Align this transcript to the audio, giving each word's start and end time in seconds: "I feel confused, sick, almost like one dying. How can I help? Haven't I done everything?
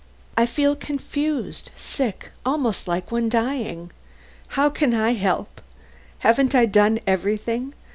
"I 0.35 0.47
feel 0.47 0.75
confused, 0.75 1.69
sick, 1.77 2.31
almost 2.43 2.87
like 2.87 3.11
one 3.11 3.29
dying. 3.29 3.91
How 4.57 4.67
can 4.71 4.95
I 4.95 5.13
help? 5.13 5.61
Haven't 6.17 6.55
I 6.55 6.65
done 6.65 6.99
everything? 7.05 7.75